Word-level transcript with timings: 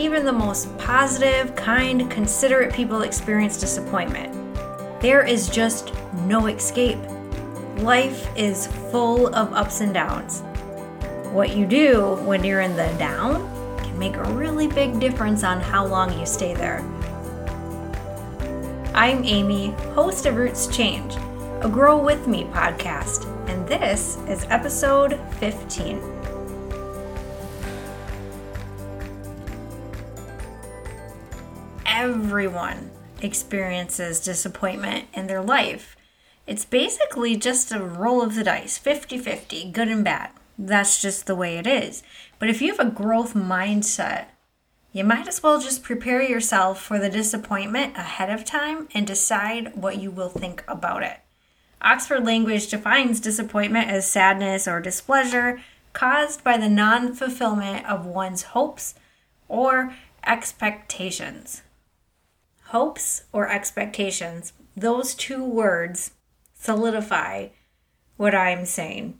Even 0.00 0.24
the 0.24 0.32
most 0.32 0.74
positive, 0.78 1.54
kind, 1.56 2.10
considerate 2.10 2.72
people 2.72 3.02
experience 3.02 3.60
disappointment. 3.60 4.32
There 5.02 5.26
is 5.26 5.50
just 5.50 5.92
no 6.26 6.46
escape. 6.46 6.98
Life 7.80 8.26
is 8.34 8.68
full 8.90 9.26
of 9.34 9.52
ups 9.52 9.82
and 9.82 9.92
downs. 9.92 10.40
What 11.32 11.54
you 11.54 11.66
do 11.66 12.14
when 12.24 12.42
you're 12.42 12.62
in 12.62 12.76
the 12.76 12.88
down 12.98 13.46
can 13.84 13.98
make 13.98 14.16
a 14.16 14.24
really 14.32 14.68
big 14.68 14.98
difference 14.98 15.44
on 15.44 15.60
how 15.60 15.84
long 15.84 16.18
you 16.18 16.24
stay 16.24 16.54
there. 16.54 16.78
I'm 18.94 19.22
Amy, 19.22 19.72
host 19.92 20.24
of 20.24 20.36
Roots 20.36 20.66
Change, 20.74 21.16
a 21.60 21.68
Grow 21.70 22.02
With 22.02 22.26
Me 22.26 22.44
podcast, 22.44 23.26
and 23.50 23.68
this 23.68 24.16
is 24.26 24.46
episode 24.48 25.20
15. 25.40 26.29
Everyone 32.02 32.90
experiences 33.20 34.20
disappointment 34.20 35.08
in 35.12 35.26
their 35.26 35.42
life. 35.42 35.98
It's 36.46 36.64
basically 36.64 37.36
just 37.36 37.72
a 37.72 37.84
roll 37.84 38.22
of 38.22 38.34
the 38.34 38.42
dice 38.42 38.78
50 38.78 39.18
50, 39.18 39.70
good 39.70 39.88
and 39.88 40.02
bad. 40.02 40.30
That's 40.58 41.02
just 41.02 41.26
the 41.26 41.34
way 41.34 41.58
it 41.58 41.66
is. 41.66 42.02
But 42.38 42.48
if 42.48 42.62
you 42.62 42.74
have 42.74 42.80
a 42.80 42.90
growth 42.90 43.34
mindset, 43.34 44.28
you 44.94 45.04
might 45.04 45.28
as 45.28 45.42
well 45.42 45.60
just 45.60 45.82
prepare 45.82 46.22
yourself 46.22 46.80
for 46.80 46.98
the 46.98 47.10
disappointment 47.10 47.98
ahead 47.98 48.30
of 48.30 48.46
time 48.46 48.88
and 48.94 49.06
decide 49.06 49.76
what 49.76 50.00
you 50.00 50.10
will 50.10 50.30
think 50.30 50.64
about 50.66 51.02
it. 51.02 51.18
Oxford 51.82 52.24
Language 52.24 52.68
defines 52.68 53.20
disappointment 53.20 53.90
as 53.90 54.10
sadness 54.10 54.66
or 54.66 54.80
displeasure 54.80 55.60
caused 55.92 56.42
by 56.42 56.56
the 56.56 56.70
non 56.70 57.12
fulfillment 57.12 57.84
of 57.86 58.06
one's 58.06 58.44
hopes 58.54 58.94
or 59.48 59.94
expectations. 60.26 61.60
Hopes 62.70 63.24
or 63.32 63.48
expectations, 63.48 64.52
those 64.76 65.16
two 65.16 65.44
words 65.44 66.12
solidify 66.54 67.48
what 68.16 68.32
I'm 68.32 68.64
saying. 68.64 69.18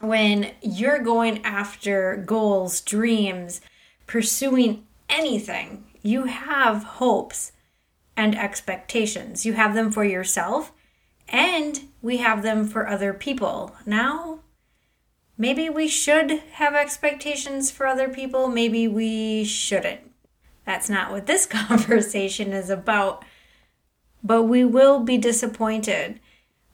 When 0.00 0.50
you're 0.60 0.98
going 0.98 1.44
after 1.44 2.16
goals, 2.16 2.80
dreams, 2.80 3.60
pursuing 4.08 4.88
anything, 5.08 5.84
you 6.02 6.24
have 6.24 6.82
hopes 6.82 7.52
and 8.16 8.36
expectations. 8.36 9.46
You 9.46 9.52
have 9.52 9.74
them 9.74 9.92
for 9.92 10.04
yourself 10.04 10.72
and 11.28 11.80
we 12.02 12.16
have 12.16 12.42
them 12.42 12.66
for 12.66 12.88
other 12.88 13.14
people. 13.14 13.76
Now, 13.86 14.40
maybe 15.36 15.70
we 15.70 15.86
should 15.86 16.42
have 16.54 16.74
expectations 16.74 17.70
for 17.70 17.86
other 17.86 18.08
people, 18.08 18.48
maybe 18.48 18.88
we 18.88 19.44
shouldn't. 19.44 20.07
That's 20.68 20.90
not 20.90 21.10
what 21.10 21.24
this 21.24 21.46
conversation 21.46 22.52
is 22.52 22.68
about. 22.68 23.24
But 24.22 24.42
we 24.42 24.64
will 24.66 25.00
be 25.00 25.16
disappointed. 25.16 26.20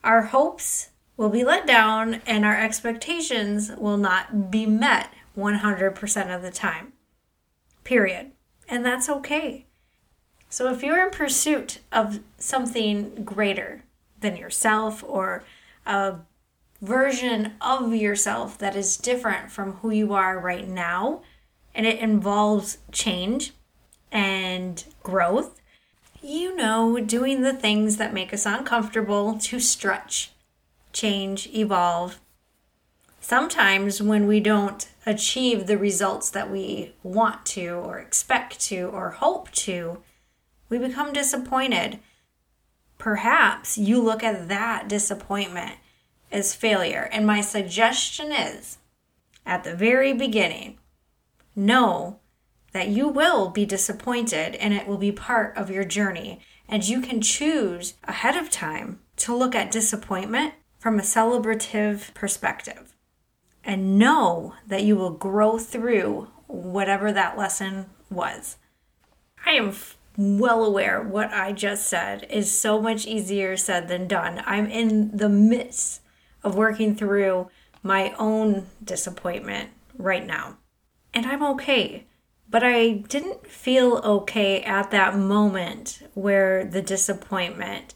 Our 0.03 0.23
hopes 0.23 0.91
will 1.17 1.29
be 1.29 1.45
let 1.45 1.65
down, 1.65 2.21
and 2.27 2.45
our 2.45 2.61
expectations 2.61 3.71
will 3.79 3.97
not 3.97 4.51
be 4.51 4.67
met 4.67 5.11
100% 5.39 6.35
of 6.35 6.43
the 6.43 6.51
time 6.51 6.93
period. 7.85 8.33
And 8.69 8.85
that's 8.85 9.09
okay. 9.09 9.67
So 10.49 10.73
if 10.73 10.83
you're 10.83 11.05
in 11.05 11.11
pursuit 11.11 11.79
of 11.93 12.19
something 12.37 13.23
greater 13.25 13.85
than 14.19 14.37
yourself 14.37 15.05
or 15.07 15.45
a 15.87 16.17
version 16.83 17.53
of 17.61 17.95
yourself 17.95 18.59
that 18.59 18.75
is 18.75 18.97
different 18.97 19.53
from 19.53 19.75
who 19.75 19.91
you 19.91 20.15
are 20.15 20.37
right 20.41 20.67
now, 20.67 21.23
and 21.77 21.87
it 21.87 22.01
involves 22.01 22.79
change 22.91 23.53
and 24.15 24.85
growth, 25.03 25.61
you 26.23 26.57
know, 26.57 26.99
doing 27.01 27.43
the 27.43 27.53
things 27.53 27.97
that 27.97 28.15
make 28.15 28.33
us 28.33 28.47
uncomfortable 28.47 29.37
to 29.39 29.59
stretch, 29.59 30.31
change, 30.93 31.49
evolve. 31.53 32.21
Sometimes 33.21 34.01
when 34.01 34.27
we 34.27 34.39
don't 34.39 34.89
achieve 35.05 35.67
the 35.67 35.77
results 35.77 36.31
that 36.31 36.51
we 36.51 36.95
want 37.03 37.45
to, 37.47 37.71
or 37.71 37.99
expect 37.99 38.61
to, 38.61 38.85
or 38.85 39.11
hope 39.11 39.51
to, 39.51 39.99
we 40.69 40.79
become 40.79 41.13
disappointed. 41.13 41.99
Perhaps 42.97 43.77
you 43.77 44.01
look 44.01 44.23
at 44.23 44.49
that 44.49 44.89
disappointment 44.89 45.79
as 46.31 46.55
failure. 46.55 47.09
And 47.13 47.27
my 47.27 47.41
suggestion 47.41 48.31
is 48.31 48.79
at 49.45 49.65
the 49.65 49.75
very 49.75 50.13
beginning, 50.13 50.79
know 51.57 52.21
that 52.75 52.89
you 52.89 53.09
will 53.09 53.49
be 53.51 53.65
disappointed 53.65 54.57
and 54.57 54.75
it 54.75 54.87
will 54.87 54.99
be 54.99 55.13
part 55.13 55.57
of 55.57 55.71
your 55.71 55.85
journey. 55.85 56.41
And 56.69 56.87
you 56.87 57.01
can 57.01 57.21
choose 57.21 57.95
ahead 58.03 58.37
of 58.37 58.51
time 58.51 58.99
to 59.19 59.35
look 59.35 59.55
at 59.55 59.71
disappointment 59.71 60.55
from 60.79 60.99
a 60.99 61.03
celebrative 61.03 62.13
perspective 62.15 62.95
and 63.63 63.97
know 63.99 64.55
that 64.67 64.83
you 64.83 64.97
will 64.97 65.13
grow 65.13 65.57
through 65.57 66.29
whatever 66.49 67.13
that 67.13 67.39
lesson 67.39 67.87
was. 68.11 68.57
I 69.47 69.53
am 69.53 69.73
well 70.17 70.65
aware 70.65 71.01
what 71.01 71.33
I 71.33 71.53
just 71.53 71.87
said 71.87 72.27
is 72.29 72.57
so 72.57 72.83
much 72.83 73.07
easier 73.07 73.57
said 73.57 73.87
than 73.87 74.09
done. 74.09 74.43
I'm 74.47 74.67
in 74.67 75.17
the 75.17 75.29
midst 75.29 76.01
of 76.43 76.57
working 76.57 76.97
through 76.97 77.51
my 77.85 78.15
own 78.19 78.67
disappointment 78.83 79.71
right 79.97 80.27
now. 80.27 80.59
And 81.13 81.25
I'm 81.25 81.43
okay. 81.45 82.07
But 82.49 82.63
I 82.63 82.93
didn't 83.09 83.47
feel 83.47 83.97
okay 84.05 84.63
at 84.63 84.91
that 84.91 85.17
moment 85.17 86.07
where 86.15 86.65
the 86.65 86.83
disappointment 86.83 87.95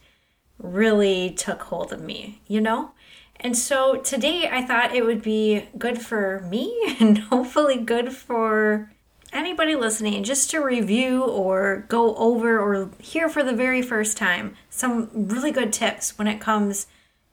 really 0.58 1.30
took 1.30 1.62
hold 1.62 1.92
of 1.92 2.00
me, 2.00 2.40
you 2.46 2.60
know? 2.60 2.92
And 3.36 3.56
so 3.56 3.96
today 3.96 4.48
I 4.50 4.62
thought 4.62 4.94
it 4.94 5.04
would 5.04 5.22
be 5.22 5.68
good 5.78 6.00
for 6.00 6.40
me 6.50 6.96
and 7.00 7.18
hopefully 7.18 7.78
good 7.78 8.12
for 8.12 8.90
anybody 9.32 9.74
listening 9.74 10.24
just 10.24 10.50
to 10.50 10.58
review 10.58 11.22
or 11.22 11.84
go 11.88 12.14
over 12.16 12.58
or 12.58 12.90
hear 12.98 13.28
for 13.28 13.44
the 13.44 13.52
very 13.52 13.82
first 13.82 14.16
time 14.16 14.56
some 14.70 15.10
really 15.12 15.50
good 15.50 15.72
tips 15.72 16.18
when 16.18 16.26
it 16.26 16.40
comes 16.40 16.86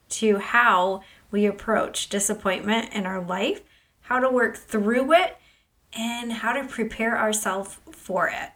to 0.10 0.38
how 0.38 1.02
we 1.32 1.46
approach 1.46 2.10
disappointment 2.10 2.94
in 2.94 3.06
our 3.06 3.22
life, 3.22 3.62
how 4.02 4.20
to 4.20 4.30
work 4.30 4.58
through 4.58 5.12
it, 5.14 5.38
and 5.96 6.34
how 6.34 6.54
to 6.54 6.68
prepare 6.68 7.18
ourselves 7.18 7.78
for 7.92 8.28
it. 8.28 8.50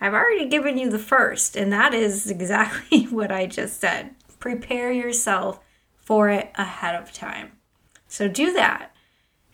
I've 0.00 0.14
already 0.14 0.48
given 0.48 0.76
you 0.76 0.90
the 0.90 0.98
first, 0.98 1.56
and 1.56 1.72
that 1.72 1.94
is 1.94 2.30
exactly 2.30 3.04
what 3.10 3.32
I 3.32 3.46
just 3.46 3.80
said. 3.80 4.14
Prepare 4.38 4.92
yourself 4.92 5.60
for 5.96 6.28
it 6.28 6.50
ahead 6.54 6.94
of 6.94 7.12
time. 7.12 7.52
So 8.06 8.28
do 8.28 8.52
that. 8.52 8.92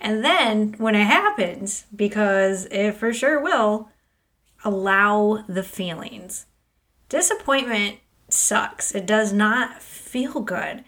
And 0.00 0.24
then 0.24 0.74
when 0.78 0.96
it 0.96 1.06
happens, 1.06 1.86
because 1.94 2.66
it 2.66 2.92
for 2.92 3.12
sure 3.12 3.40
will, 3.40 3.88
allow 4.64 5.44
the 5.48 5.62
feelings. 5.62 6.46
Disappointment 7.08 7.98
sucks. 8.28 8.94
It 8.94 9.06
does 9.06 9.32
not 9.32 9.80
feel 9.80 10.40
good. 10.40 10.84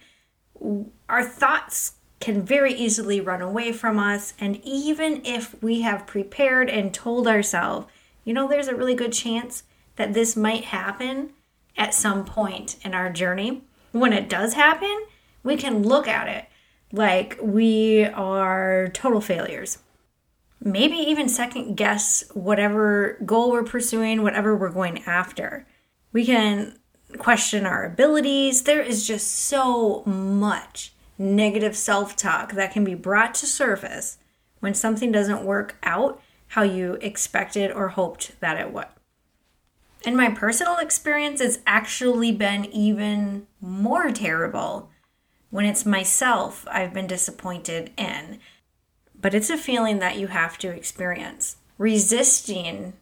Our 1.08 1.22
thoughts 1.22 1.92
can 2.20 2.42
very 2.42 2.72
easily 2.72 3.20
run 3.20 3.42
away 3.42 3.72
from 3.72 3.98
us. 3.98 4.34
And 4.40 4.60
even 4.64 5.24
if 5.24 5.60
we 5.62 5.82
have 5.82 6.06
prepared 6.06 6.70
and 6.70 6.94
told 6.94 7.26
ourselves, 7.26 7.86
you 8.24 8.32
know, 8.32 8.48
there's 8.48 8.68
a 8.68 8.74
really 8.76 8.94
good 8.94 9.12
chance 9.12 9.64
that 9.96 10.14
this 10.14 10.36
might 10.36 10.64
happen 10.64 11.30
at 11.76 11.94
some 11.94 12.24
point 12.24 12.76
in 12.84 12.94
our 12.94 13.10
journey, 13.10 13.62
when 13.92 14.12
it 14.12 14.28
does 14.28 14.54
happen, 14.54 15.06
we 15.42 15.56
can 15.56 15.82
look 15.82 16.08
at 16.08 16.28
it 16.28 16.46
like 16.92 17.38
we 17.42 18.04
are 18.04 18.88
total 18.94 19.20
failures. 19.20 19.78
Maybe 20.60 20.96
even 20.96 21.28
second 21.28 21.74
guess 21.74 22.24
whatever 22.32 23.18
goal 23.26 23.50
we're 23.50 23.64
pursuing, 23.64 24.22
whatever 24.22 24.56
we're 24.56 24.70
going 24.70 25.02
after. 25.04 25.66
We 26.12 26.24
can 26.24 26.78
question 27.18 27.66
our 27.66 27.84
abilities. 27.84 28.62
There 28.62 28.80
is 28.80 29.06
just 29.06 29.30
so 29.30 30.02
much 30.06 30.93
negative 31.18 31.76
self 31.76 32.16
talk 32.16 32.52
that 32.52 32.72
can 32.72 32.84
be 32.84 32.94
brought 32.94 33.34
to 33.34 33.46
surface 33.46 34.18
when 34.60 34.74
something 34.74 35.12
doesn't 35.12 35.44
work 35.44 35.76
out 35.82 36.20
how 36.48 36.62
you 36.62 36.98
expected 37.00 37.70
or 37.70 37.88
hoped 37.88 38.38
that 38.40 38.58
it 38.58 38.72
would. 38.72 38.86
In 40.04 40.16
my 40.16 40.30
personal 40.30 40.76
experience, 40.76 41.40
it's 41.40 41.58
actually 41.66 42.30
been 42.30 42.66
even 42.66 43.46
more 43.60 44.10
terrible 44.10 44.90
when 45.50 45.64
it's 45.64 45.86
myself 45.86 46.66
I've 46.70 46.92
been 46.92 47.06
disappointed 47.06 47.92
in. 47.96 48.38
But 49.18 49.34
it's 49.34 49.50
a 49.50 49.56
feeling 49.56 50.00
that 50.00 50.18
you 50.18 50.26
have 50.26 50.58
to 50.58 50.68
experience. 50.68 51.56
Resisting 51.78 52.94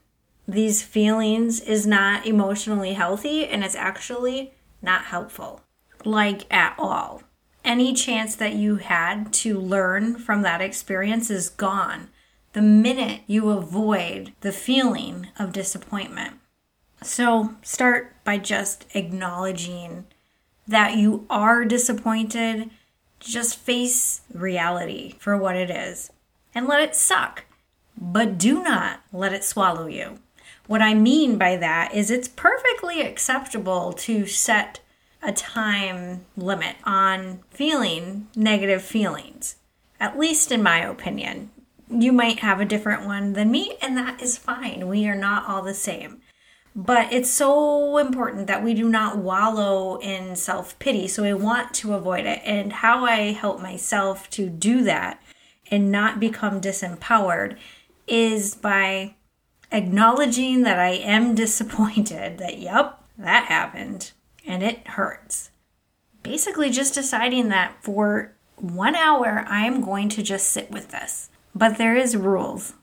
these 0.47 0.83
feelings 0.83 1.61
is 1.61 1.87
not 1.87 2.27
emotionally 2.27 2.93
healthy 2.93 3.47
and 3.47 3.65
it's 3.65 3.75
actually 3.75 4.53
not 4.81 5.07
helpful, 5.07 5.63
like 6.05 6.53
at 6.53 6.75
all. 6.79 7.23
Any 7.65 7.93
chance 7.93 8.35
that 8.37 8.55
you 8.55 8.77
had 8.77 9.33
to 9.35 9.59
learn 9.59 10.17
from 10.17 10.43
that 10.43 10.61
experience 10.61 11.31
is 11.31 11.49
gone. 11.49 12.09
the 12.53 12.63
minute 12.63 13.23
you 13.27 13.51
avoid 13.51 14.33
the 14.41 14.53
feeling 14.53 15.29
of 15.39 15.53
disappointment. 15.53 16.35
So 17.03 17.55
start 17.63 18.15
by 18.25 18.39
just 18.39 18.87
acknowledging 18.95 20.05
that 20.69 20.97
you 20.97 21.27
are 21.29 21.65
disappointed. 21.65 22.71
Just 23.19 23.59
face 23.59 24.23
reality 24.33 25.15
for 25.19 25.37
what 25.37 25.57
it 25.57 25.71
is 25.71 26.11
and 26.55 26.67
let 26.67 26.81
it 26.81 26.95
suck. 26.95 27.45
But 27.97 28.39
do 28.39 28.63
not 28.63 29.01
let 29.13 29.33
it 29.33 29.45
swallow 29.45 29.87
you. 29.87 30.19
What 30.67 30.83
I 30.83 30.95
mean 30.95 31.39
by 31.39 31.57
that 31.57 31.95
is 31.95 32.11
it's 32.11 32.29
perfectly 32.29 33.01
acceptable 33.01 33.93
to 33.95 34.27
set 34.27 34.81
a 35.23 35.33
time 35.33 36.25
limit 36.37 36.77
on 36.85 37.41
feeling 37.51 38.29
negative 38.35 38.83
feelings, 38.83 39.57
at 40.01 40.19
least 40.19 40.51
in 40.51 40.63
my 40.63 40.79
opinion. 40.79 41.51
You 41.89 42.13
might 42.13 42.41
have 42.41 42.61
a 42.61 42.65
different 42.65 43.07
one 43.07 43.35
than 43.35 43.51
me, 43.51 43.77
and 43.81 43.97
that 43.97 44.21
is 44.21 44.39
fine. 44.39 44.89
We 44.89 45.07
are 45.07 45.15
not 45.15 45.47
all 45.47 45.63
the 45.63 45.75
same. 45.75 46.23
But 46.75 47.13
it's 47.13 47.31
so 47.31 47.99
important 47.99 48.47
that 48.47 48.65
we 48.65 48.73
do 48.73 48.89
not 48.89 49.19
wallow 49.19 49.99
in 49.99 50.35
self 50.37 50.79
pity. 50.79 51.07
So 51.07 51.23
I 51.23 51.35
want 51.35 51.75
to 51.75 51.93
avoid 51.93 52.25
it. 52.25 52.41
And 52.45 52.73
how 52.73 53.05
I 53.05 53.33
help 53.33 53.61
myself 53.61 54.31
to 54.31 54.49
do 54.49 54.83
that 54.85 55.23
and 55.71 55.93
not 55.93 56.19
become 56.19 56.63
disempowered 56.63 57.59
is 58.07 58.55
by 58.55 59.15
acknowledging 59.71 60.63
that 60.63 60.79
I 60.79 60.93
am 60.93 61.35
disappointed 61.35 62.39
that, 62.39 62.59
yep, 62.59 63.05
that 63.19 63.45
happened 63.47 64.13
and 64.47 64.63
it 64.63 64.87
hurts. 64.89 65.51
Basically, 66.23 66.71
just 66.71 66.95
deciding 66.95 67.49
that 67.49 67.83
for 67.83 68.35
one 68.57 68.95
hour, 68.95 69.45
I 69.49 69.67
am 69.67 69.81
going 69.81 70.09
to 70.11 70.23
just 70.23 70.49
sit 70.49 70.71
with 70.71 70.91
this. 70.91 71.31
But 71.55 71.79
there 71.79 71.97
is 71.97 72.17
rules. 72.17 72.75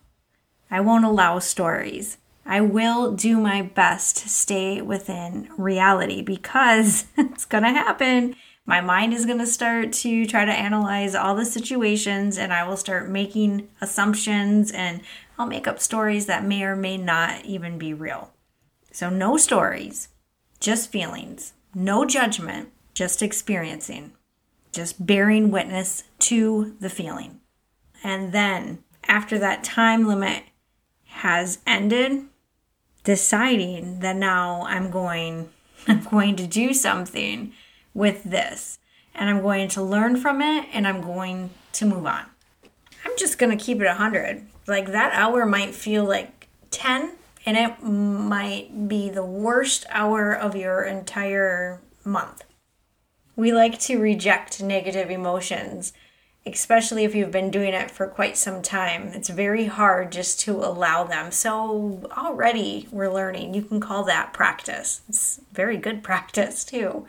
I 0.70 0.82
won't 0.82 1.06
allow 1.06 1.40
stories. 1.40 2.18
I 2.46 2.62
will 2.62 3.14
do 3.14 3.40
my 3.40 3.62
best 3.62 4.18
to 4.18 4.30
stay 4.30 4.82
within 4.82 5.50
reality 5.58 6.22
because 6.22 7.06
it's 7.18 7.46
going 7.46 7.64
to 7.64 7.70
happen. 7.70 8.36
My 8.66 8.82
mind 8.82 9.14
is 9.14 9.26
going 9.26 9.40
to 9.40 9.48
start 9.48 9.94
to 9.94 10.26
try 10.26 10.46
to 10.46 10.52
analyze 10.52 11.16
all 11.16 11.36
the 11.36 11.46
situations 11.46 12.38
and 12.38 12.54
I 12.54 12.68
will 12.68 12.78
start 12.78 13.10
making 13.10 13.68
assumptions 13.82 14.72
and 14.72 15.02
I'll 15.38 15.48
make 15.48 15.68
up 15.68 15.80
stories 15.80 16.26
that 16.28 16.46
may 16.46 16.64
or 16.64 16.76
may 16.76 16.98
not 16.98 17.46
even 17.46 17.78
be 17.78 17.94
real. 17.94 18.32
So, 18.92 19.10
no 19.10 19.38
stories, 19.38 20.10
just 20.60 20.92
feelings, 20.92 21.54
no 21.74 22.06
judgment, 22.06 22.70
just 22.94 23.22
experiencing, 23.22 24.12
just 24.72 25.06
bearing 25.06 25.52
witness 25.52 26.04
to 26.20 26.76
the 26.80 26.90
feeling. 26.90 27.40
And 28.04 28.32
then, 28.32 28.84
after 29.08 29.40
that 29.40 29.64
time 29.64 30.08
limit 30.08 30.44
has 31.06 31.60
ended, 31.66 32.26
deciding 33.04 34.00
that 34.02 34.16
now 34.16 34.64
I'm 34.64 34.92
going 34.92 35.50
I'm 35.88 36.04
going 36.04 36.36
to 36.36 36.48
do 36.48 36.74
something 36.74 37.54
with 37.94 38.24
this 38.24 38.80
and 39.16 39.30
I'm 39.30 39.42
going 39.42 39.70
to 39.70 39.82
learn 39.82 40.18
from 40.18 40.42
it 40.42 40.68
and 40.74 40.88
I'm 40.88 41.02
going 41.02 41.52
to 41.74 41.86
move 41.86 42.06
on. 42.06 42.26
I'm 43.06 43.18
just 43.18 43.38
going 43.38 43.58
to 43.58 43.64
keep 43.64 43.82
it 43.82 43.86
100. 43.86 44.46
Like 44.68 44.88
that 44.88 45.14
hour 45.14 45.46
might 45.46 45.74
feel 45.74 46.04
like 46.04 46.48
10 46.72 47.14
and 47.46 47.58
it 47.58 47.84
might 47.84 48.88
be 48.88 49.10
the 49.10 49.26
worst 49.26 49.86
hour 49.90 50.34
of 50.34 50.56
your 50.56 50.84
entire 50.84 51.82
month. 52.04 52.44
We 53.36 53.54
like 53.54 53.80
to 53.82 54.00
reject 54.00 54.62
negative 54.62 55.10
emotions, 55.10 55.94
especially 56.46 57.06
if 57.06 57.16
you've 57.16 57.32
been 57.32 57.52
doing 57.52 57.74
it 57.74 57.90
for 57.90 58.08
quite 58.08 58.38
some 58.38 58.62
time. 58.62 59.10
It's 59.14 59.30
very 59.30 59.66
hard 59.66 60.12
just 60.12 60.42
to 60.42 60.58
allow 60.58 61.06
them. 61.06 61.32
So, 61.32 62.10
already 62.18 62.88
we're 62.92 63.14
learning. 63.14 63.54
You 63.54 63.62
can 63.62 63.80
call 63.80 64.04
that 64.04 64.34
practice. 64.34 65.02
It's 65.08 65.40
very 65.54 65.78
good 65.78 66.04
practice, 66.04 66.66
too. 66.66 67.06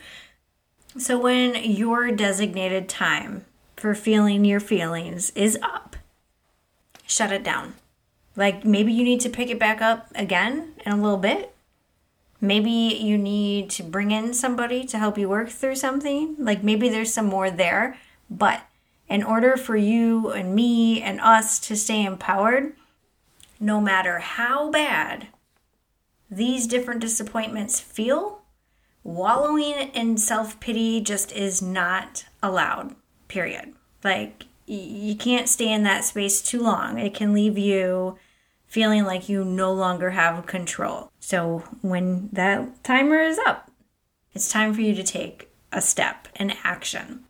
So, 0.96 1.18
when 1.18 1.56
your 1.56 2.12
designated 2.12 2.88
time 2.88 3.44
for 3.76 3.94
feeling 3.94 4.44
your 4.44 4.60
feelings 4.60 5.30
is 5.30 5.58
up, 5.62 5.96
shut 7.06 7.32
it 7.32 7.42
down. 7.42 7.74
Like 8.36 8.64
maybe 8.64 8.92
you 8.92 9.04
need 9.04 9.20
to 9.20 9.28
pick 9.28 9.50
it 9.50 9.58
back 9.58 9.80
up 9.80 10.08
again 10.14 10.74
in 10.84 10.92
a 10.92 10.96
little 10.96 11.18
bit. 11.18 11.54
Maybe 12.40 12.70
you 12.70 13.18
need 13.18 13.68
to 13.70 13.82
bring 13.82 14.12
in 14.12 14.32
somebody 14.32 14.84
to 14.86 14.98
help 14.98 15.18
you 15.18 15.28
work 15.28 15.50
through 15.50 15.76
something. 15.76 16.36
Like 16.38 16.62
maybe 16.62 16.88
there's 16.88 17.12
some 17.12 17.26
more 17.26 17.50
there. 17.50 17.98
But 18.30 18.62
in 19.08 19.22
order 19.22 19.56
for 19.56 19.76
you 19.76 20.30
and 20.30 20.54
me 20.54 21.02
and 21.02 21.20
us 21.20 21.58
to 21.60 21.76
stay 21.76 22.04
empowered, 22.04 22.74
no 23.58 23.80
matter 23.80 24.20
how 24.20 24.70
bad 24.70 25.26
these 26.30 26.66
different 26.66 27.00
disappointments 27.00 27.80
feel, 27.80 28.42
wallowing 29.02 29.90
in 29.92 30.16
self 30.16 30.60
pity 30.60 31.00
just 31.00 31.32
is 31.32 31.60
not 31.60 32.24
allowed, 32.42 32.94
period. 33.28 33.74
Like, 34.04 34.46
you 34.70 35.16
can't 35.16 35.48
stay 35.48 35.72
in 35.72 35.82
that 35.82 36.04
space 36.04 36.40
too 36.40 36.62
long. 36.62 36.98
It 36.98 37.14
can 37.14 37.32
leave 37.32 37.58
you 37.58 38.18
feeling 38.66 39.04
like 39.04 39.28
you 39.28 39.44
no 39.44 39.72
longer 39.72 40.10
have 40.10 40.46
control. 40.46 41.10
So 41.18 41.64
when 41.80 42.28
that 42.32 42.84
timer 42.84 43.20
is 43.20 43.38
up, 43.46 43.70
it's 44.32 44.48
time 44.48 44.72
for 44.72 44.80
you 44.80 44.94
to 44.94 45.02
take 45.02 45.50
a 45.72 45.80
step, 45.80 46.28
an 46.36 46.54
action. 46.62 47.24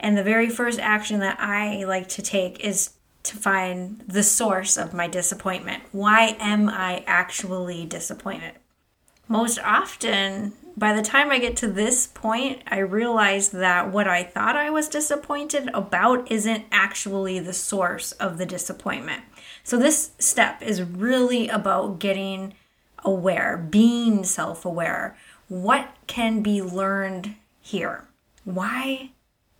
And 0.00 0.18
the 0.18 0.24
very 0.24 0.48
first 0.48 0.80
action 0.80 1.20
that 1.20 1.38
I 1.38 1.84
like 1.84 2.08
to 2.08 2.22
take 2.22 2.58
is 2.60 2.90
to 3.22 3.36
find 3.36 4.02
the 4.08 4.22
source 4.24 4.76
of 4.76 4.92
my 4.92 5.06
disappointment. 5.06 5.84
Why 5.92 6.36
am 6.40 6.68
I 6.68 7.04
actually 7.06 7.86
disappointed? 7.86 8.54
Most 9.28 9.60
often, 9.60 10.54
by 10.80 10.94
the 10.94 11.02
time 11.02 11.30
I 11.30 11.38
get 11.38 11.58
to 11.58 11.68
this 11.68 12.06
point, 12.06 12.62
I 12.66 12.78
realize 12.78 13.50
that 13.50 13.92
what 13.92 14.08
I 14.08 14.22
thought 14.22 14.56
I 14.56 14.70
was 14.70 14.88
disappointed 14.88 15.68
about 15.74 16.32
isn't 16.32 16.64
actually 16.72 17.38
the 17.38 17.52
source 17.52 18.12
of 18.12 18.38
the 18.38 18.46
disappointment. 18.46 19.22
So, 19.62 19.76
this 19.76 20.12
step 20.18 20.62
is 20.62 20.82
really 20.82 21.48
about 21.48 21.98
getting 21.98 22.54
aware, 23.04 23.58
being 23.58 24.24
self 24.24 24.64
aware. 24.64 25.18
What 25.48 25.90
can 26.06 26.40
be 26.40 26.62
learned 26.62 27.34
here? 27.60 28.08
Why 28.44 29.10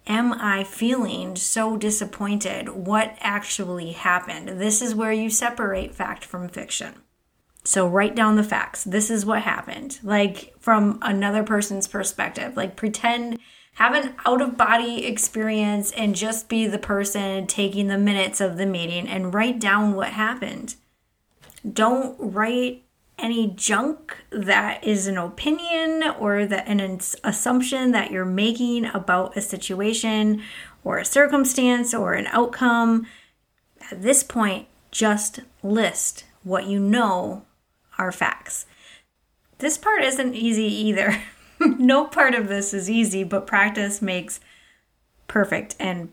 am 0.07 0.33
I 0.33 0.65
feeling 0.65 1.37
so 1.37 1.77
disappointed? 1.77 2.71
What 2.71 3.15
actually 3.21 3.93
happened? 3.93 4.59
This 4.59 4.81
is 4.81 4.95
where 4.95 5.13
you 5.13 5.29
separate 5.29 5.95
fact 5.95 6.25
from 6.25 6.49
fiction. 6.49 6.95
So 7.65 7.87
write 7.87 8.15
down 8.15 8.37
the 8.37 8.45
facts. 8.45 8.85
This 8.85 9.11
is 9.11 9.27
what 9.27 9.43
happened. 9.43 9.99
Like 10.03 10.55
from 10.59 10.99
another 11.03 11.43
person's 11.43 11.89
perspective. 11.89 12.57
Like 12.57 12.77
pretend 12.77 13.39
have 13.75 13.95
an 13.95 14.15
out 14.27 14.43
of 14.43 14.57
body 14.57 15.07
experience 15.07 15.93
and 15.93 16.15
just 16.15 16.49
be 16.49 16.67
the 16.67 16.79
person 16.79 17.47
taking 17.47 17.89
the 17.89 17.99
minutes 17.99 18.41
of 18.41 18.57
the 18.57 18.67
meeting 18.67 19.09
and 19.09 19.33
write 19.33 19.59
down 19.59 19.95
what 19.95 20.09
happened. 20.09 20.75
Don't 21.71 22.17
write 22.19 22.83
any 23.19 23.49
junk 23.49 24.17
that 24.31 24.83
is 24.83 25.07
an 25.07 25.19
opinion 25.19 26.03
or 26.19 26.47
that 26.47 26.67
an 26.67 27.01
assumption 27.23 27.93
that 27.93 28.11
you're 28.11 28.25
making 28.25 28.87
about 28.87 29.37
a 29.37 29.41
situation 29.41 30.43
or 30.85 30.99
a 30.99 31.05
circumstance 31.05 31.93
or 31.93 32.15
an 32.15 32.27
outcome. 32.29 33.07
At 33.91 34.03
this 34.03 34.23
point, 34.23 34.67
just 34.91 35.41
list 35.63 36.25
what 36.43 36.67
you 36.67 36.81
know 36.81 37.45
are 38.01 38.11
facts. 38.11 38.65
This 39.59 39.77
part 39.77 40.03
isn't 40.03 40.35
easy 40.35 40.65
either. 40.65 41.23
no 41.61 42.07
part 42.07 42.35
of 42.35 42.49
this 42.49 42.73
is 42.73 42.89
easy, 42.89 43.23
but 43.23 43.47
practice 43.47 44.01
makes 44.01 44.41
perfect 45.29 45.77
and 45.79 46.13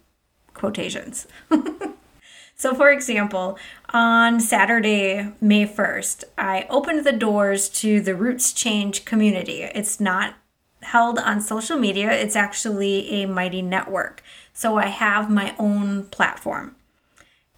quotations. 0.53 1.27
so, 2.55 2.75
for 2.75 2.91
example, 2.91 3.57
on 3.89 4.41
Saturday, 4.41 5.31
May 5.39 5.65
1st, 5.65 6.25
I 6.37 6.67
opened 6.69 7.05
the 7.05 7.13
doors 7.13 7.69
to 7.69 8.01
the 8.01 8.15
Roots 8.15 8.51
Change 8.51 9.05
community. 9.05 9.61
It's 9.61 10.01
not 10.01 10.35
held 10.81 11.17
on 11.17 11.41
social 11.41 11.77
media, 11.77 12.11
it's 12.11 12.35
actually 12.35 13.09
a 13.23 13.27
mighty 13.27 13.61
network. 13.61 14.21
So, 14.53 14.77
I 14.77 14.87
have 14.87 15.29
my 15.29 15.55
own 15.57 16.03
platform. 16.07 16.75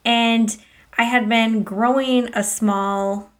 And 0.06 0.56
I 1.00 1.04
had 1.04 1.28
been 1.28 1.64
growing 1.64 2.30
a 2.34 2.44
small 2.44 3.32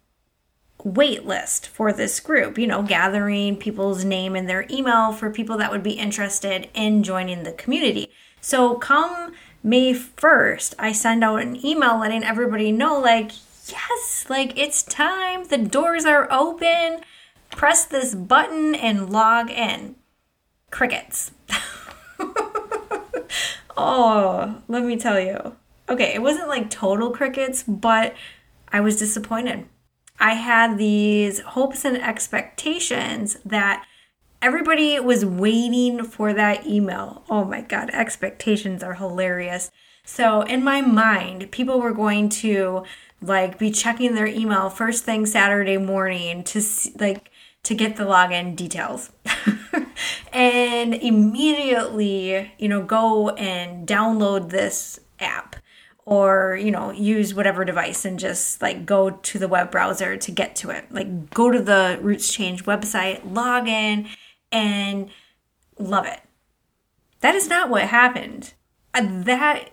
wait 0.84 1.26
list 1.26 1.68
for 1.68 1.92
this 1.92 2.20
group, 2.20 2.58
you 2.58 2.66
know, 2.66 2.82
gathering 2.82 3.56
people's 3.56 4.04
name 4.04 4.34
and 4.34 4.48
their 4.48 4.66
email 4.70 5.12
for 5.12 5.30
people 5.30 5.56
that 5.58 5.70
would 5.70 5.82
be 5.82 5.92
interested 5.92 6.68
in 6.74 7.02
joining 7.02 7.42
the 7.42 7.52
community. 7.52 8.10
So 8.40 8.74
come 8.74 9.32
May 9.62 9.92
1st, 9.92 10.74
I 10.78 10.92
send 10.92 11.22
out 11.22 11.42
an 11.42 11.64
email 11.64 11.98
letting 11.98 12.24
everybody 12.24 12.72
know, 12.72 12.98
like, 12.98 13.32
yes, 13.70 14.24
like 14.28 14.58
it's 14.58 14.82
time, 14.82 15.44
the 15.44 15.58
doors 15.58 16.04
are 16.04 16.26
open. 16.32 17.00
Press 17.50 17.84
this 17.84 18.14
button 18.14 18.74
and 18.74 19.10
log 19.10 19.50
in. 19.50 19.96
Crickets. 20.70 21.32
oh, 23.76 24.62
let 24.68 24.84
me 24.84 24.96
tell 24.96 25.20
you. 25.20 25.56
okay, 25.88 26.14
it 26.14 26.22
wasn't 26.22 26.48
like 26.48 26.70
total 26.70 27.10
crickets, 27.10 27.62
but 27.64 28.14
I 28.72 28.80
was 28.80 28.98
disappointed. 28.98 29.66
I 30.20 30.34
had 30.34 30.76
these 30.76 31.40
hopes 31.40 31.84
and 31.84 31.96
expectations 31.96 33.38
that 33.44 33.86
everybody 34.42 35.00
was 35.00 35.24
waiting 35.24 36.04
for 36.04 36.32
that 36.34 36.66
email. 36.66 37.24
Oh 37.30 37.44
my 37.44 37.62
God, 37.62 37.90
expectations 37.90 38.82
are 38.82 38.94
hilarious. 38.94 39.70
So, 40.04 40.42
in 40.42 40.62
my 40.62 40.80
mind, 40.80 41.50
people 41.50 41.80
were 41.80 41.92
going 41.92 42.28
to 42.40 42.84
like 43.22 43.58
be 43.58 43.70
checking 43.70 44.14
their 44.14 44.26
email 44.26 44.70
first 44.70 45.04
thing 45.04 45.26
Saturday 45.26 45.76
morning 45.76 46.42
to 46.44 46.62
like 46.98 47.30
to 47.62 47.74
get 47.74 47.96
the 47.96 48.04
login 48.04 48.56
details. 48.56 49.10
and 50.32 50.94
immediately, 50.94 52.52
you 52.58 52.68
know, 52.68 52.82
go 52.82 53.30
and 53.30 53.86
download 53.86 54.50
this 54.50 55.00
app 55.18 55.56
or, 56.06 56.58
you 56.60 56.70
know, 56.70 56.90
use 56.90 57.34
whatever 57.34 57.64
device 57.64 58.04
and 58.04 58.18
just 58.18 58.60
like 58.62 58.86
go 58.86 59.10
to 59.10 59.38
the 59.38 59.48
web 59.48 59.70
browser 59.70 60.16
to 60.16 60.30
get 60.30 60.56
to 60.56 60.70
it. 60.70 60.84
Like 60.90 61.30
go 61.30 61.50
to 61.50 61.60
the 61.60 61.98
Roots 62.02 62.32
Change 62.32 62.64
website, 62.64 63.20
log 63.32 63.68
in 63.68 64.08
and 64.50 65.10
love 65.78 66.06
it. 66.06 66.20
That 67.20 67.34
is 67.34 67.48
not 67.48 67.68
what 67.68 67.82
happened. 67.82 68.54
Uh, 68.94 69.06
that 69.24 69.70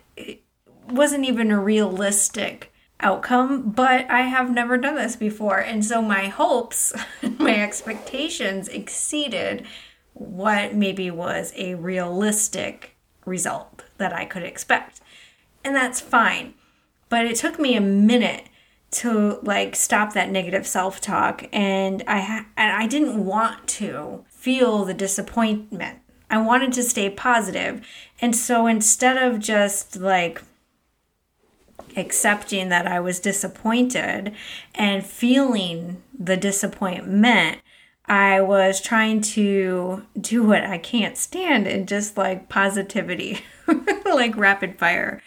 wasn't 0.89 1.25
even 1.25 1.51
a 1.51 1.59
realistic 1.59 2.71
outcome, 2.99 3.71
but 3.71 4.09
I 4.09 4.21
have 4.21 4.51
never 4.51 4.77
done 4.77 4.95
this 4.95 5.15
before. 5.15 5.59
And 5.59 5.83
so 5.83 6.01
my 6.01 6.27
hopes, 6.27 6.93
my 7.37 7.61
expectations 7.61 8.67
exceeded 8.67 9.65
what 10.13 10.73
maybe 10.73 11.11
was 11.11 11.53
a 11.55 11.75
realistic 11.75 12.95
result 13.25 13.83
that 13.97 14.13
I 14.13 14.25
could 14.25 14.43
expect. 14.43 14.99
And 15.67 15.75
that's 15.75 15.99
fine. 15.99 16.53
But 17.09 17.25
it 17.25 17.35
took 17.35 17.59
me 17.59 17.75
a 17.75 17.81
minute 17.81 18.45
to 18.91 19.37
like 19.43 19.75
stop 19.75 20.13
that 20.13 20.31
negative 20.31 20.65
self-talk 20.65 21.43
and 21.51 22.05
I 22.07 22.19
ha- 22.21 22.45
and 22.55 22.71
I 22.71 22.87
didn't 22.87 23.25
want 23.25 23.67
to 23.67 24.23
feel 24.29 24.85
the 24.85 24.93
disappointment. 24.93 25.99
I 26.31 26.37
wanted 26.37 26.71
to 26.71 26.83
stay 26.83 27.09
positive. 27.09 27.85
And 28.21 28.33
so 28.33 28.65
instead 28.65 29.17
of 29.17 29.41
just 29.41 29.97
like 29.97 30.41
accepting 31.97 32.69
that 32.69 32.87
I 32.87 33.01
was 33.01 33.19
disappointed 33.19 34.33
and 34.73 35.05
feeling 35.05 36.01
the 36.17 36.37
disappointment, 36.37 37.57
I 38.05 38.39
was 38.39 38.79
trying 38.79 39.19
to 39.33 40.05
do 40.19 40.43
what 40.43 40.63
I 40.63 40.77
can't 40.77 41.17
stand 41.17 41.67
and 41.67 41.89
just 41.89 42.15
like 42.15 42.47
positivity, 42.47 43.41
like 44.05 44.37
rapid 44.37 44.79
fire. 44.79 45.21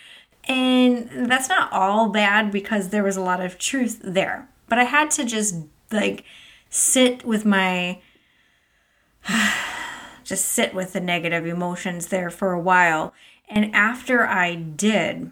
And 0.51 1.31
that's 1.31 1.49
not 1.49 1.73
all 1.73 2.09
bad 2.09 2.51
because 2.51 2.89
there 2.89 3.05
was 3.05 3.17
a 3.17 3.23
lot 3.23 3.41
of 3.41 3.57
truth 3.57 4.01
there. 4.03 4.49
But 4.69 4.81
I 4.81 4.85
had 4.85 5.13
to 5.13 5.25
just 5.25 5.55
like 5.93 6.25
sit 6.69 7.25
with 7.25 7.45
my 7.45 8.01
just 10.25 10.47
sit 10.47 10.75
with 10.75 10.93
the 10.93 11.01
negative 11.01 11.47
emotions 11.47 12.09
there 12.09 12.31
for 12.31 12.51
a 12.51 12.61
while. 12.61 13.15
And 13.49 13.73
after 13.73 14.27
I 14.27 14.57
did, 14.57 15.31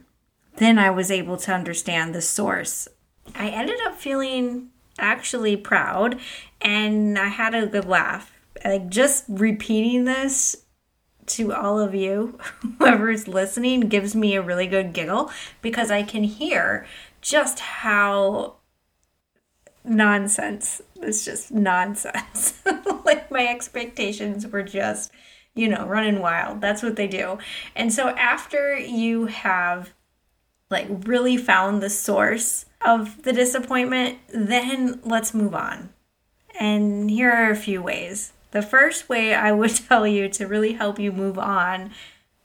then 0.59 0.79
I 0.79 0.91
was 0.91 1.11
able 1.11 1.37
to 1.39 1.53
understand 1.53 2.15
the 2.15 2.23
source. 2.23 2.87
I 3.35 3.49
ended 3.49 3.79
up 3.87 3.97
feeling 3.97 4.69
actually 5.01 5.57
proud 5.57 6.21
and 6.61 7.19
I 7.19 7.27
had 7.27 7.57
a 7.57 7.67
good 7.67 7.87
laugh. 7.87 8.33
Like 8.65 8.89
just 8.89 9.25
repeating 9.27 10.05
this 10.05 10.59
to 11.29 11.53
all 11.53 11.79
of 11.81 11.95
you, 11.95 12.39
whoever's 12.79 13.29
listening, 13.29 13.81
gives 13.89 14.15
me 14.15 14.35
a 14.35 14.43
really 14.43 14.67
good 14.67 14.93
giggle 14.93 15.31
because 15.63 15.91
I 15.91 16.03
can 16.03 16.25
hear 16.25 16.87
just 17.21 17.61
how 17.61 18.57
nonsense. 19.85 20.83
It's 20.97 21.25
just 21.25 21.51
nonsense. 21.53 22.61
like 23.05 23.31
my 23.31 23.47
expectations 23.47 24.47
were 24.47 24.63
just, 24.63 25.13
you 25.55 25.69
know, 25.69 25.87
running 25.87 26.21
wild. 26.21 26.61
That's 26.61 26.83
what 26.83 26.97
they 26.97 27.09
do. 27.09 27.39
And 27.75 27.93
so 27.93 28.11
after 28.11 28.77
you 28.77 29.27
have 29.27 29.93
like 30.71 30.87
really 31.07 31.37
found 31.37 31.83
the 31.83 31.91
source 31.91 32.67
of 32.85 33.23
the 33.23 33.33
disappointment, 33.33 34.19
then 34.29 35.01
let's 35.05 35.35
move 35.35 35.55
on. 35.55 35.91
And 36.59 37.11
here 37.11 37.31
are 37.31 37.51
a 37.51 37.57
few 37.57 37.83
ways. 37.83 38.33
The 38.51 38.63
first 38.63 39.09
way 39.09 39.35
I 39.35 39.53
would 39.53 39.75
tell 39.89 40.07
you 40.07 40.29
to 40.31 40.47
really 40.47 40.75
help 40.75 40.99
you 40.99 41.13
move 41.13 41.39
on 41.39 41.91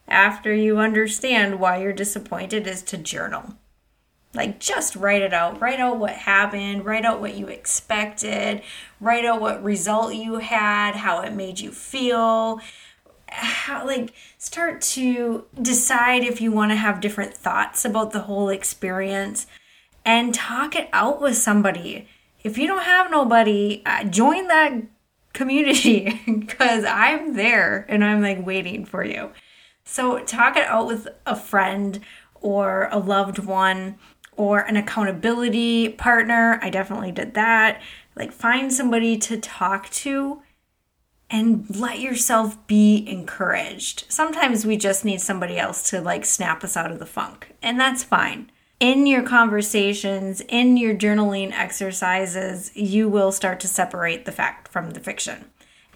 after 0.07 0.53
you 0.53 0.79
understand 0.79 1.59
why 1.59 1.77
you're 1.77 1.93
disappointed 1.93 2.67
is 2.67 2.81
to 2.83 2.97
journal. 2.97 3.55
Like, 4.35 4.59
just 4.59 4.95
write 4.95 5.21
it 5.21 5.31
out. 5.33 5.61
Write 5.61 5.79
out 5.79 5.99
what 5.99 6.13
happened, 6.13 6.85
write 6.85 7.05
out 7.05 7.21
what 7.21 7.35
you 7.35 7.47
expected, 7.47 8.63
write 8.99 9.25
out 9.25 9.39
what 9.39 9.63
result 9.63 10.15
you 10.15 10.37
had, 10.37 10.95
how 10.95 11.21
it 11.21 11.33
made 11.33 11.59
you 11.59 11.71
feel, 11.71 12.59
how 13.33 13.85
like 13.85 14.13
start 14.37 14.81
to 14.81 15.45
decide 15.59 16.23
if 16.23 16.39
you 16.41 16.51
want 16.51 16.71
to 16.71 16.75
have 16.75 17.01
different 17.01 17.33
thoughts 17.33 17.83
about 17.83 18.11
the 18.11 18.21
whole 18.21 18.49
experience 18.49 19.47
and 20.05 20.33
talk 20.33 20.75
it 20.75 20.89
out 20.93 21.21
with 21.21 21.35
somebody 21.35 22.07
if 22.43 22.57
you 22.57 22.67
don't 22.67 22.83
have 22.83 23.09
nobody 23.09 23.81
uh, 23.85 24.03
join 24.03 24.47
that 24.47 24.73
community 25.33 26.21
because 26.39 26.83
i'm 26.85 27.33
there 27.33 27.85
and 27.89 28.03
i'm 28.03 28.21
like 28.21 28.45
waiting 28.45 28.85
for 28.85 29.03
you 29.03 29.31
so 29.83 30.19
talk 30.19 30.55
it 30.55 30.65
out 30.65 30.87
with 30.87 31.07
a 31.25 31.35
friend 31.35 31.99
or 32.35 32.87
a 32.91 32.99
loved 32.99 33.39
one 33.39 33.95
or 34.35 34.59
an 34.61 34.77
accountability 34.77 35.89
partner 35.89 36.59
i 36.61 36.69
definitely 36.69 37.11
did 37.11 37.33
that 37.33 37.81
like 38.15 38.31
find 38.31 38.71
somebody 38.71 39.17
to 39.17 39.37
talk 39.37 39.89
to 39.89 40.41
and 41.33 41.65
let 41.75 41.99
yourself 41.99 42.65
be 42.67 43.03
encouraged. 43.07 44.05
Sometimes 44.07 44.67
we 44.67 44.77
just 44.77 45.03
need 45.03 45.19
somebody 45.19 45.57
else 45.57 45.89
to 45.89 45.99
like 45.99 46.25
snap 46.25 46.63
us 46.63 46.77
out 46.77 46.91
of 46.91 46.99
the 46.99 47.07
funk, 47.07 47.55
and 47.61 47.79
that's 47.79 48.03
fine. 48.03 48.51
In 48.79 49.05
your 49.05 49.23
conversations, 49.23 50.41
in 50.41 50.77
your 50.77 50.95
journaling 50.95 51.51
exercises, 51.51 52.75
you 52.75 53.07
will 53.07 53.31
start 53.31 53.59
to 53.61 53.67
separate 53.67 54.25
the 54.25 54.31
fact 54.31 54.67
from 54.67 54.91
the 54.91 54.99
fiction. 54.99 55.45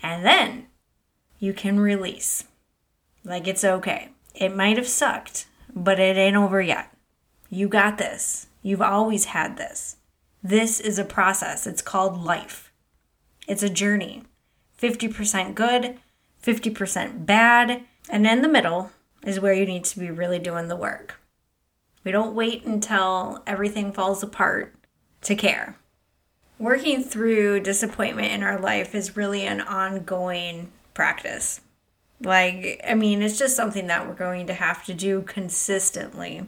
And 0.01 0.25
then 0.25 0.67
you 1.39 1.53
can 1.53 1.79
release. 1.79 2.45
Like 3.23 3.47
it's 3.47 3.63
okay. 3.63 4.09
It 4.33 4.55
might 4.55 4.77
have 4.77 4.87
sucked, 4.87 5.47
but 5.75 5.99
it 5.99 6.15
ain't 6.17 6.35
over 6.35 6.61
yet. 6.61 6.95
You 7.49 7.67
got 7.67 7.97
this. 7.97 8.47
You've 8.61 8.81
always 8.81 9.25
had 9.25 9.57
this. 9.57 9.97
This 10.43 10.79
is 10.79 10.99
a 10.99 11.03
process. 11.03 11.67
It's 11.67 11.81
called 11.81 12.23
life. 12.23 12.71
It's 13.47 13.63
a 13.63 13.69
journey. 13.69 14.23
50% 14.81 15.55
good, 15.55 15.97
50% 16.43 17.25
bad, 17.25 17.83
and 18.09 18.27
in 18.27 18.41
the 18.41 18.47
middle 18.47 18.91
is 19.23 19.39
where 19.39 19.53
you 19.53 19.65
need 19.65 19.83
to 19.85 19.99
be 19.99 20.11
really 20.11 20.39
doing 20.39 20.67
the 20.67 20.75
work. 20.75 21.19
We 22.07 22.13
don't 22.13 22.35
wait 22.35 22.63
until 22.63 23.43
everything 23.45 23.91
falls 23.91 24.23
apart 24.23 24.73
to 25.23 25.35
care. 25.35 25.75
Working 26.57 27.03
through 27.03 27.59
disappointment 27.59 28.31
in 28.31 28.43
our 28.43 28.57
life 28.57 28.95
is 28.95 29.17
really 29.17 29.41
an 29.45 29.59
ongoing 29.59 30.71
practice. 30.93 31.59
Like, 32.21 32.79
I 32.87 32.93
mean, 32.93 33.21
it's 33.21 33.37
just 33.37 33.57
something 33.57 33.87
that 33.87 34.07
we're 34.07 34.13
going 34.13 34.47
to 34.47 34.53
have 34.53 34.85
to 34.85 34.93
do 34.93 35.23
consistently 35.23 36.47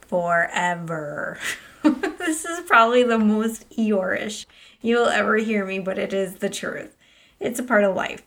forever. 0.00 1.38
this 1.84 2.44
is 2.44 2.66
probably 2.66 3.04
the 3.04 3.16
most 3.16 3.70
Eeyorish 3.70 4.46
you'll 4.80 5.06
ever 5.06 5.36
hear 5.36 5.64
me, 5.64 5.78
but 5.78 6.00
it 6.00 6.12
is 6.12 6.38
the 6.38 6.50
truth. 6.50 6.96
It's 7.38 7.60
a 7.60 7.62
part 7.62 7.84
of 7.84 7.94
life. 7.94 8.24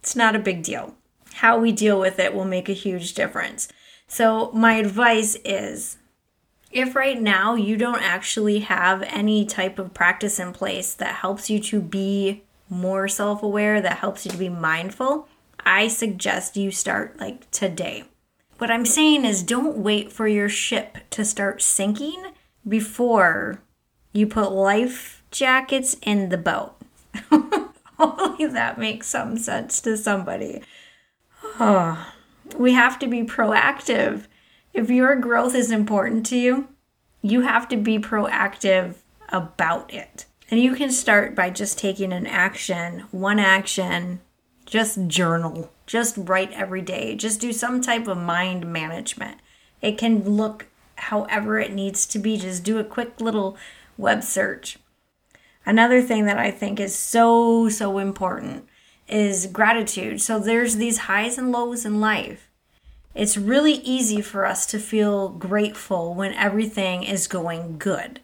It's 0.00 0.16
not 0.16 0.34
a 0.34 0.38
big 0.38 0.62
deal. 0.62 0.96
How 1.34 1.58
we 1.58 1.72
deal 1.72 2.00
with 2.00 2.18
it 2.18 2.32
will 2.32 2.46
make 2.46 2.70
a 2.70 2.72
huge 2.72 3.12
difference. 3.12 3.68
So, 4.08 4.50
my 4.52 4.76
advice 4.76 5.36
is 5.44 5.98
if 6.76 6.94
right 6.94 7.20
now 7.20 7.54
you 7.54 7.74
don't 7.74 8.02
actually 8.02 8.58
have 8.58 9.02
any 9.04 9.46
type 9.46 9.78
of 9.78 9.94
practice 9.94 10.38
in 10.38 10.52
place 10.52 10.92
that 10.92 11.16
helps 11.16 11.48
you 11.48 11.58
to 11.58 11.80
be 11.80 12.42
more 12.68 13.08
self 13.08 13.42
aware, 13.42 13.80
that 13.80 13.98
helps 13.98 14.26
you 14.26 14.30
to 14.32 14.36
be 14.36 14.50
mindful, 14.50 15.26
I 15.64 15.88
suggest 15.88 16.54
you 16.54 16.70
start 16.70 17.18
like 17.18 17.50
today. 17.50 18.04
What 18.58 18.70
I'm 18.70 18.84
saying 18.84 19.24
is 19.24 19.42
don't 19.42 19.78
wait 19.78 20.12
for 20.12 20.28
your 20.28 20.50
ship 20.50 20.98
to 21.10 21.24
start 21.24 21.62
sinking 21.62 22.22
before 22.68 23.62
you 24.12 24.26
put 24.26 24.52
life 24.52 25.24
jackets 25.30 25.96
in 26.02 26.28
the 26.28 26.38
boat. 26.38 26.74
Hopefully 27.98 28.48
that 28.48 28.78
makes 28.78 29.06
some 29.06 29.38
sense 29.38 29.80
to 29.80 29.96
somebody. 29.96 30.60
Oh, 31.58 32.12
we 32.58 32.74
have 32.74 32.98
to 32.98 33.06
be 33.06 33.22
proactive. 33.22 34.26
If 34.76 34.90
your 34.90 35.16
growth 35.16 35.54
is 35.54 35.70
important 35.70 36.26
to 36.26 36.36
you, 36.36 36.68
you 37.22 37.40
have 37.40 37.66
to 37.70 37.78
be 37.78 37.98
proactive 37.98 38.96
about 39.30 39.90
it. 39.92 40.26
And 40.50 40.60
you 40.60 40.74
can 40.74 40.90
start 40.90 41.34
by 41.34 41.48
just 41.48 41.78
taking 41.78 42.12
an 42.12 42.26
action, 42.26 43.04
one 43.10 43.38
action, 43.38 44.20
just 44.66 45.06
journal, 45.06 45.72
just 45.86 46.18
write 46.18 46.52
every 46.52 46.82
day, 46.82 47.16
just 47.16 47.40
do 47.40 47.54
some 47.54 47.80
type 47.80 48.06
of 48.06 48.18
mind 48.18 48.70
management. 48.70 49.38
It 49.80 49.96
can 49.96 50.36
look 50.36 50.66
however 50.96 51.58
it 51.58 51.72
needs 51.72 52.04
to 52.08 52.18
be. 52.18 52.36
Just 52.36 52.62
do 52.62 52.78
a 52.78 52.84
quick 52.84 53.18
little 53.18 53.56
web 53.96 54.22
search. 54.22 54.76
Another 55.64 56.02
thing 56.02 56.26
that 56.26 56.38
I 56.38 56.50
think 56.50 56.78
is 56.78 56.94
so, 56.94 57.70
so 57.70 57.96
important 57.96 58.66
is 59.08 59.46
gratitude. 59.46 60.20
So 60.20 60.38
there's 60.38 60.76
these 60.76 60.98
highs 60.98 61.38
and 61.38 61.50
lows 61.50 61.86
in 61.86 61.98
life. 61.98 62.50
It's 63.16 63.38
really 63.38 63.76
easy 63.76 64.20
for 64.20 64.44
us 64.44 64.66
to 64.66 64.78
feel 64.78 65.30
grateful 65.30 66.14
when 66.14 66.34
everything 66.34 67.02
is 67.02 67.26
going 67.26 67.78
good, 67.78 68.20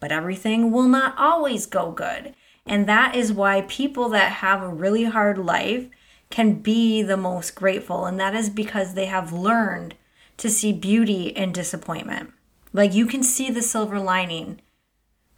but 0.00 0.10
everything 0.10 0.72
will 0.72 0.88
not 0.88 1.16
always 1.16 1.66
go 1.66 1.92
good. 1.92 2.34
And 2.66 2.88
that 2.88 3.14
is 3.14 3.32
why 3.32 3.60
people 3.62 4.08
that 4.08 4.32
have 4.32 4.60
a 4.60 4.68
really 4.68 5.04
hard 5.04 5.38
life 5.38 5.88
can 6.30 6.54
be 6.54 7.00
the 7.00 7.16
most 7.16 7.54
grateful. 7.54 8.06
And 8.06 8.18
that 8.18 8.34
is 8.34 8.50
because 8.50 8.94
they 8.94 9.06
have 9.06 9.32
learned 9.32 9.94
to 10.38 10.50
see 10.50 10.72
beauty 10.72 11.28
in 11.28 11.52
disappointment. 11.52 12.32
Like 12.72 12.92
you 12.92 13.06
can 13.06 13.22
see 13.22 13.50
the 13.50 13.62
silver 13.62 14.00
lining. 14.00 14.60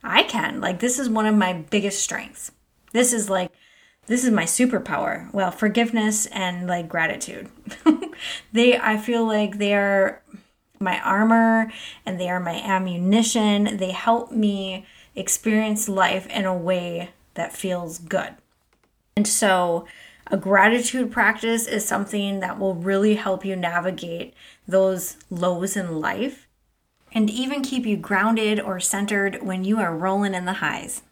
I 0.02 0.22
can. 0.22 0.58
Like 0.62 0.80
this 0.80 0.98
is 0.98 1.10
one 1.10 1.26
of 1.26 1.34
my 1.34 1.52
biggest 1.52 2.02
strengths. 2.02 2.50
This 2.92 3.12
is 3.12 3.28
like 3.28 3.52
this 4.06 4.24
is 4.24 4.30
my 4.30 4.44
superpower. 4.44 5.32
Well, 5.32 5.50
forgiveness 5.50 6.26
and 6.26 6.66
like 6.66 6.88
gratitude. 6.88 7.48
they 8.52 8.78
I 8.78 8.96
feel 8.96 9.26
like 9.26 9.58
they 9.58 9.74
are 9.74 10.22
my 10.78 11.00
armor 11.00 11.72
and 12.04 12.20
they 12.20 12.28
are 12.28 12.40
my 12.40 12.54
ammunition. 12.54 13.76
They 13.78 13.92
help 13.92 14.30
me 14.30 14.86
experience 15.14 15.88
life 15.88 16.26
in 16.28 16.44
a 16.44 16.56
way 16.56 17.10
that 17.34 17.56
feels 17.56 17.98
good. 17.98 18.34
And 19.16 19.26
so 19.26 19.86
a 20.28 20.36
gratitude 20.36 21.10
practice 21.10 21.66
is 21.66 21.84
something 21.84 22.40
that 22.40 22.58
will 22.58 22.74
really 22.74 23.14
help 23.14 23.44
you 23.44 23.56
navigate 23.56 24.34
those 24.66 25.16
lows 25.30 25.76
in 25.76 26.00
life 26.00 26.46
and 27.12 27.30
even 27.30 27.62
keep 27.62 27.86
you 27.86 27.96
grounded 27.96 28.60
or 28.60 28.80
centered 28.80 29.42
when 29.42 29.64
you 29.64 29.78
are 29.78 29.96
rolling 29.96 30.34
in 30.34 30.44
the 30.44 30.54
highs. 30.54 31.02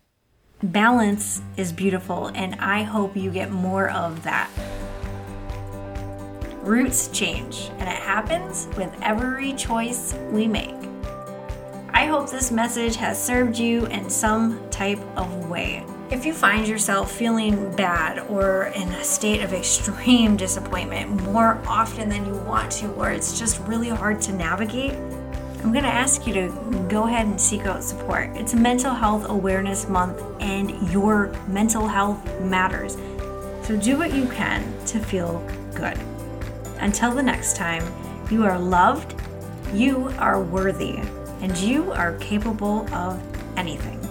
Balance 0.64 1.42
is 1.58 1.74
beautiful, 1.74 2.28
and 2.28 2.54
I 2.54 2.84
hope 2.84 3.18
you 3.18 3.30
get 3.30 3.50
more 3.50 3.90
of 3.90 4.22
that. 4.22 4.48
Roots 6.62 7.08
change, 7.08 7.70
and 7.78 7.82
it 7.82 8.00
happens 8.00 8.66
with 8.74 8.90
every 9.02 9.52
choice 9.52 10.14
we 10.30 10.48
make. 10.48 10.74
I 11.90 12.06
hope 12.06 12.30
this 12.30 12.50
message 12.50 12.96
has 12.96 13.22
served 13.22 13.58
you 13.58 13.84
in 13.88 14.08
some 14.08 14.58
type 14.70 15.00
of 15.18 15.50
way. 15.50 15.84
If 16.10 16.24
you 16.24 16.32
find 16.32 16.66
yourself 16.66 17.12
feeling 17.12 17.76
bad 17.76 18.20
or 18.30 18.72
in 18.74 18.88
a 18.88 19.04
state 19.04 19.42
of 19.42 19.52
extreme 19.52 20.34
disappointment 20.34 21.10
more 21.24 21.60
often 21.66 22.08
than 22.08 22.24
you 22.24 22.36
want 22.36 22.72
to, 22.72 22.90
or 22.92 23.10
it's 23.10 23.38
just 23.38 23.60
really 23.66 23.90
hard 23.90 24.22
to 24.22 24.32
navigate, 24.32 24.94
I'm 25.64 25.72
going 25.72 25.84
to 25.84 25.88
ask 25.88 26.26
you 26.26 26.34
to 26.34 26.86
go 26.90 27.04
ahead 27.04 27.24
and 27.24 27.40
seek 27.40 27.64
out 27.64 27.82
support. 27.82 28.28
It's 28.34 28.52
Mental 28.52 28.92
Health 28.92 29.24
Awareness 29.30 29.88
Month, 29.88 30.22
and 30.38 30.92
your 30.92 31.32
mental 31.48 31.88
health 31.88 32.22
matters. 32.42 32.98
So 33.66 33.74
do 33.74 33.96
what 33.96 34.12
you 34.12 34.26
can 34.26 34.62
to 34.88 34.98
feel 35.00 35.38
good. 35.74 35.98
Until 36.80 37.12
the 37.12 37.22
next 37.22 37.56
time, 37.56 37.82
you 38.30 38.44
are 38.44 38.58
loved, 38.58 39.14
you 39.72 40.12
are 40.18 40.42
worthy, 40.42 40.98
and 41.40 41.56
you 41.56 41.92
are 41.92 42.12
capable 42.18 42.86
of 42.94 43.18
anything. 43.56 44.03